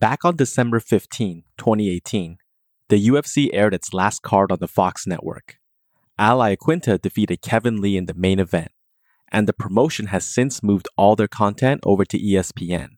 Back 0.00 0.24
on 0.24 0.34
December 0.34 0.80
15, 0.80 1.44
2018, 1.58 2.38
the 2.88 3.08
UFC 3.08 3.50
aired 3.52 3.74
its 3.74 3.92
last 3.92 4.22
card 4.22 4.50
on 4.50 4.56
the 4.58 4.66
Fox 4.66 5.06
network. 5.06 5.58
Ally 6.18 6.56
Iaquinta 6.56 6.98
defeated 6.98 7.42
Kevin 7.42 7.82
Lee 7.82 7.98
in 7.98 8.06
the 8.06 8.14
main 8.14 8.38
event, 8.40 8.70
and 9.30 9.46
the 9.46 9.52
promotion 9.52 10.06
has 10.06 10.24
since 10.24 10.62
moved 10.62 10.88
all 10.96 11.16
their 11.16 11.28
content 11.28 11.82
over 11.84 12.06
to 12.06 12.18
ESPN. 12.18 12.96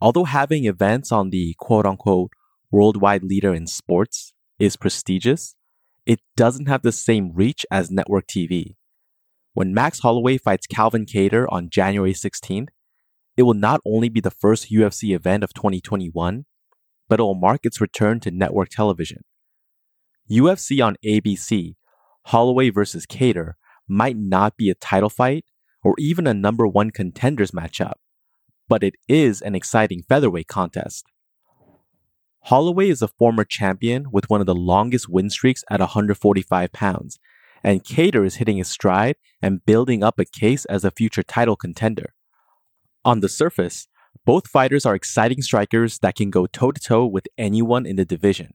Although 0.00 0.24
having 0.24 0.64
events 0.64 1.12
on 1.12 1.30
the 1.30 1.54
quote 1.60 1.86
unquote 1.86 2.32
worldwide 2.72 3.22
leader 3.22 3.54
in 3.54 3.68
sports 3.68 4.32
is 4.58 4.76
prestigious, 4.76 5.54
it 6.06 6.18
doesn't 6.36 6.66
have 6.66 6.82
the 6.82 6.90
same 6.90 7.30
reach 7.32 7.64
as 7.70 7.92
network 7.92 8.26
TV. 8.26 8.74
When 9.52 9.72
Max 9.72 10.00
Holloway 10.00 10.38
fights 10.38 10.66
Calvin 10.66 11.06
Kattar 11.06 11.46
on 11.50 11.70
January 11.70 12.14
16th, 12.14 12.70
it 13.36 13.42
will 13.42 13.54
not 13.54 13.80
only 13.84 14.08
be 14.08 14.20
the 14.20 14.30
first 14.30 14.70
UFC 14.70 15.14
event 15.14 15.42
of 15.42 15.54
2021, 15.54 16.44
but 17.08 17.20
it 17.20 17.22
will 17.22 17.34
mark 17.34 17.60
its 17.64 17.80
return 17.80 18.20
to 18.20 18.30
network 18.30 18.68
television. 18.68 19.24
UFC 20.30 20.84
on 20.84 20.96
ABC, 21.04 21.74
Holloway 22.26 22.70
versus 22.70 23.06
Kattar, 23.06 23.54
might 23.86 24.16
not 24.16 24.56
be 24.56 24.70
a 24.70 24.74
title 24.74 25.10
fight 25.10 25.44
or 25.82 25.94
even 25.98 26.26
a 26.26 26.34
number 26.34 26.66
one 26.66 26.90
contenders 26.90 27.50
matchup, 27.50 27.94
but 28.68 28.82
it 28.82 28.94
is 29.08 29.42
an 29.42 29.54
exciting 29.54 30.02
featherweight 30.08 30.48
contest. 30.48 31.04
Holloway 32.44 32.88
is 32.88 33.02
a 33.02 33.08
former 33.08 33.44
champion 33.44 34.10
with 34.10 34.30
one 34.30 34.40
of 34.40 34.46
the 34.46 34.54
longest 34.54 35.08
win 35.08 35.30
streaks 35.30 35.64
at 35.70 35.80
145 35.80 36.72
pounds, 36.72 37.18
and 37.62 37.84
Kattar 37.84 38.26
is 38.26 38.36
hitting 38.36 38.58
his 38.58 38.68
stride 38.68 39.16
and 39.42 39.64
building 39.64 40.02
up 40.02 40.18
a 40.18 40.24
case 40.24 40.64
as 40.66 40.84
a 40.84 40.90
future 40.90 41.22
title 41.22 41.56
contender. 41.56 42.14
On 43.04 43.20
the 43.20 43.28
surface, 43.28 43.86
both 44.24 44.48
fighters 44.48 44.86
are 44.86 44.94
exciting 44.94 45.42
strikers 45.42 45.98
that 45.98 46.16
can 46.16 46.30
go 46.30 46.46
toe 46.46 46.72
to 46.72 46.80
toe 46.80 47.06
with 47.06 47.28
anyone 47.36 47.84
in 47.84 47.96
the 47.96 48.04
division. 48.04 48.54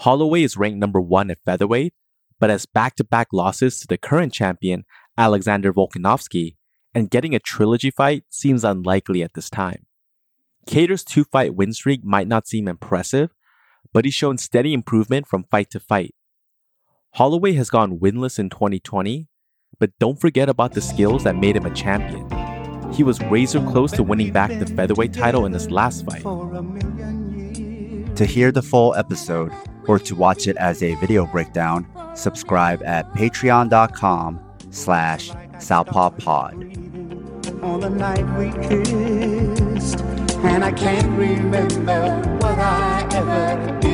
Holloway 0.00 0.42
is 0.42 0.56
ranked 0.56 0.78
number 0.78 1.00
one 1.00 1.30
at 1.30 1.38
featherweight, 1.44 1.94
but 2.38 2.50
has 2.50 2.66
back 2.66 2.94
to 2.96 3.04
back 3.04 3.28
losses 3.32 3.80
to 3.80 3.86
the 3.86 3.98
current 3.98 4.32
champion, 4.32 4.84
Alexander 5.18 5.72
Volkanovski, 5.72 6.56
and 6.94 7.10
getting 7.10 7.34
a 7.34 7.40
trilogy 7.40 7.90
fight 7.90 8.24
seems 8.28 8.64
unlikely 8.64 9.22
at 9.22 9.34
this 9.34 9.50
time. 9.50 9.86
Kattar's 10.66 11.04
two 11.04 11.24
fight 11.24 11.54
win 11.54 11.72
streak 11.72 12.04
might 12.04 12.28
not 12.28 12.46
seem 12.46 12.68
impressive, 12.68 13.30
but 13.92 14.04
he's 14.04 14.14
shown 14.14 14.38
steady 14.38 14.72
improvement 14.72 15.26
from 15.26 15.44
fight 15.44 15.70
to 15.70 15.80
fight. 15.80 16.14
Holloway 17.14 17.52
has 17.54 17.70
gone 17.70 17.98
winless 17.98 18.38
in 18.38 18.48
2020, 18.48 19.28
but 19.78 19.90
don't 19.98 20.20
forget 20.20 20.48
about 20.48 20.72
the 20.72 20.80
skills 20.80 21.24
that 21.24 21.36
made 21.36 21.56
him 21.56 21.66
a 21.66 21.74
champion. 21.74 22.41
He 22.92 23.02
was 23.02 23.20
razor 23.24 23.60
close 23.60 23.92
to 23.92 24.02
winning 24.02 24.32
back 24.32 24.50
the 24.58 24.66
featherweight 24.66 25.12
title 25.12 25.46
in 25.46 25.52
his 25.52 25.70
last 25.70 26.04
fight. 26.04 26.22
To 28.16 28.26
hear 28.26 28.52
the 28.52 28.62
full 28.62 28.94
episode 28.94 29.52
or 29.86 29.98
to 29.98 30.14
watch 30.14 30.46
it 30.46 30.56
as 30.56 30.82
a 30.82 30.94
video 30.96 31.26
breakdown, 31.26 31.86
subscribe 32.14 32.82
at 32.84 33.10
patreon.com 33.14 34.40
slash 34.70 35.30
southpawpod. 35.30 37.62
On 37.62 37.80
the 37.80 37.90
night 37.90 38.24
we 38.36 38.50
kissed, 38.68 40.00
and 40.44 40.64
I 40.64 40.72
can't 40.72 41.16
remember 41.16 42.20
what 42.38 42.58
I 42.58 43.08
ever 43.12 43.80
did. 43.80 43.91